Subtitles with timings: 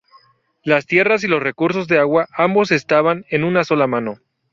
[0.63, 4.17] Las tierras y los recursos de agua ambos estaban en una sola mano.